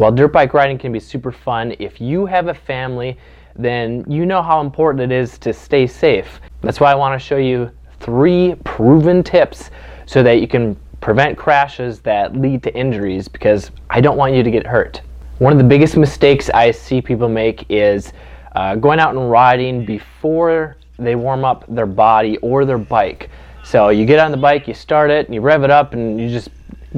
[0.00, 3.18] While dirt bike riding can be super fun, if you have a family,
[3.54, 6.40] then you know how important it is to stay safe.
[6.62, 9.70] That's why I want to show you three proven tips
[10.06, 14.42] so that you can prevent crashes that lead to injuries because I don't want you
[14.42, 15.02] to get hurt.
[15.36, 18.14] One of the biggest mistakes I see people make is
[18.56, 23.28] uh, going out and riding before they warm up their body or their bike.
[23.64, 26.18] So you get on the bike, you start it, and you rev it up, and
[26.18, 26.48] you just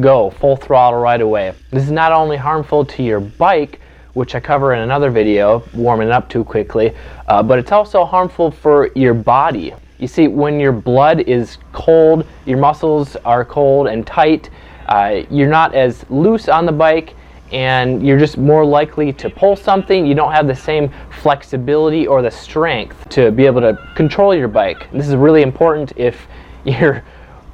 [0.00, 1.54] go full throttle right away.
[1.70, 3.80] This is not only harmful to your bike,
[4.14, 6.95] which I cover in another video, warming up too quickly,
[7.28, 9.74] uh, but it's also harmful for your body.
[9.98, 14.50] You see, when your blood is cold, your muscles are cold and tight,
[14.86, 17.14] uh, you're not as loose on the bike,
[17.52, 20.06] and you're just more likely to pull something.
[20.06, 24.48] You don't have the same flexibility or the strength to be able to control your
[24.48, 24.91] bike.
[24.91, 26.27] This is really important if
[26.64, 27.05] you're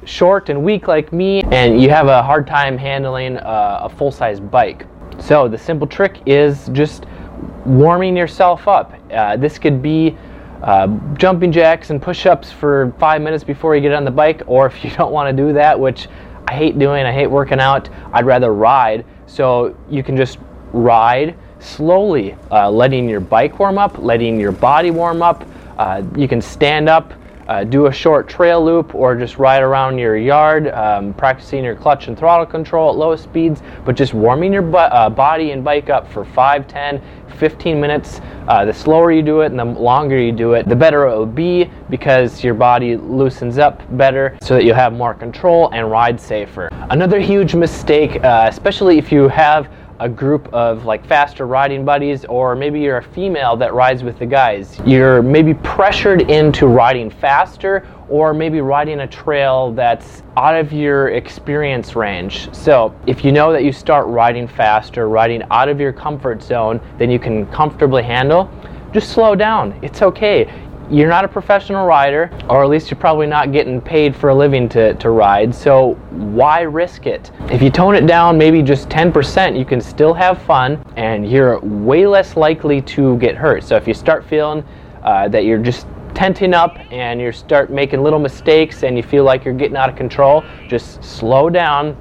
[0.05, 4.39] short and weak like me and you have a hard time handling uh, a full-size
[4.39, 4.85] bike.
[5.19, 7.05] So the simple trick is just
[7.65, 8.93] warming yourself up.
[9.11, 10.17] Uh, this could be
[10.63, 14.65] uh, jumping jacks and push-ups for five minutes before you get on the bike or
[14.65, 16.07] if you don't want to do that which
[16.47, 20.39] I hate doing I hate working out I'd rather ride so you can just
[20.73, 25.45] ride slowly, uh, letting your bike warm up, letting your body warm up.
[25.77, 27.13] Uh, you can stand up,
[27.49, 31.75] uh, do a short trail loop, or just ride around your yard, um, practicing your
[31.75, 35.89] clutch and throttle control at low speeds, but just warming your uh, body and bike
[35.89, 37.01] up for 5, 10,
[37.39, 38.21] 15 minutes.
[38.47, 41.17] Uh, the slower you do it and the longer you do it, the better it
[41.17, 45.89] will be because your body loosens up better so that you'll have more control and
[45.89, 46.69] ride safer.
[46.91, 49.67] Another huge mistake, uh, especially if you have
[49.99, 54.17] a group of like faster riding buddies or maybe you're a female that rides with
[54.19, 54.79] the guys.
[54.85, 61.09] You're maybe pressured into riding faster or maybe riding a trail that's out of your
[61.09, 62.53] experience range.
[62.53, 66.79] So if you know that you start riding faster, riding out of your comfort zone,
[66.97, 68.49] then you can comfortably handle,
[68.93, 69.77] just slow down.
[69.83, 70.49] It's okay
[70.89, 74.35] you're not a professional rider, or at least you're probably not getting paid for a
[74.35, 77.31] living to, to ride, so why risk it?
[77.51, 81.59] If you tone it down maybe just 10%, you can still have fun and you're
[81.59, 83.63] way less likely to get hurt.
[83.63, 84.63] So if you start feeling
[85.03, 85.85] uh, that you're just
[86.15, 89.89] tenting up and you start making little mistakes and you feel like you're getting out
[89.89, 91.95] of control, just slow down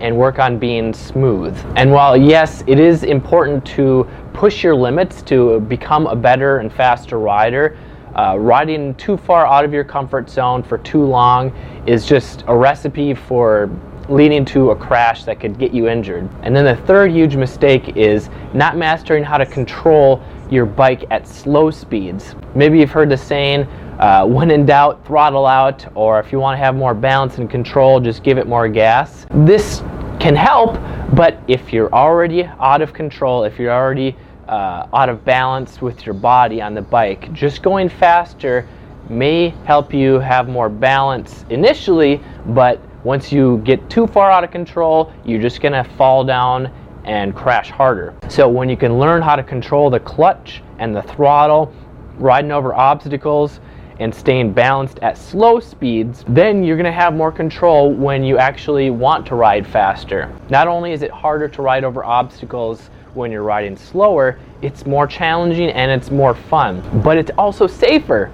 [0.00, 1.58] and work on being smooth.
[1.76, 6.72] And while yes, it is important to push your limits to become a better and
[6.72, 7.76] faster rider,
[8.14, 11.50] uh, riding too far out of your comfort zone for too long
[11.86, 13.70] is just a recipe for
[14.08, 16.28] leading to a crash that could get you injured.
[16.42, 21.28] And then the third huge mistake is not mastering how to control your bike at
[21.28, 22.34] slow speeds.
[22.56, 23.68] Maybe you've heard the saying,
[24.00, 27.48] uh, when in doubt, throttle out, or if you want to have more balance and
[27.48, 29.26] control, just give it more gas.
[29.30, 29.80] This
[30.18, 30.74] can help,
[31.14, 34.16] but if you're already out of control, if you're already
[34.50, 37.32] uh, out of balance with your body on the bike.
[37.32, 38.68] Just going faster
[39.08, 44.50] may help you have more balance initially, but once you get too far out of
[44.50, 46.70] control, you're just to fall down
[47.04, 48.14] and crash harder.
[48.28, 51.72] So when you can learn how to control the clutch and the throttle,
[52.18, 53.60] riding over obstacles,
[54.00, 58.90] and staying balanced at slow speeds, then you're gonna have more control when you actually
[58.90, 60.34] want to ride faster.
[60.48, 65.06] Not only is it harder to ride over obstacles when you're riding slower, it's more
[65.06, 68.30] challenging and it's more fun, but it's also safer.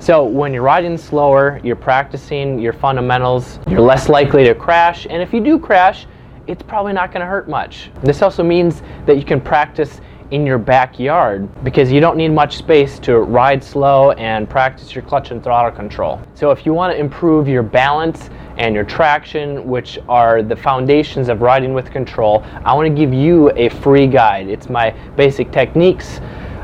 [0.00, 5.20] So when you're riding slower, you're practicing your fundamentals, you're less likely to crash, and
[5.22, 6.06] if you do crash,
[6.46, 7.90] it's probably not going to hurt much.
[8.02, 10.00] This also means that you can practice
[10.30, 15.02] in your backyard because you don't need much space to ride slow and practice your
[15.02, 16.20] clutch and throttle control.
[16.34, 18.28] So if you want to improve your balance
[18.58, 23.14] and your traction, which are the foundations of riding with control, I want to give
[23.14, 24.48] you a free guide.
[24.48, 26.20] It's my basic techniques.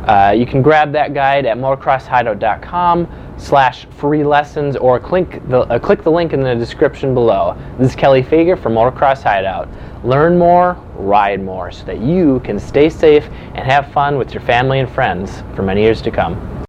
[0.07, 5.79] Uh, you can grab that guide at motocrosshideout.com slash free lessons or click the, uh,
[5.79, 7.57] click the link in the description below.
[7.79, 9.69] This is Kelley Fager from Motocross Hideout.
[10.05, 13.25] Learn more, ride more so that you can stay safe
[13.55, 16.54] and have fun with your family and friends for many years to come.